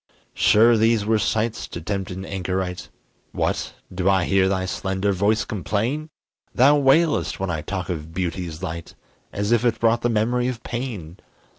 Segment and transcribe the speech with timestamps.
[0.33, 2.89] Sure these were sights to tempt an anchorite!
[3.33, 3.73] What!
[3.93, 6.09] do I hear thy slender voice complain?
[6.55, 8.95] Thou wailest when I talk of beauty's light,
[9.31, 11.17] As if it brought the memory of pain.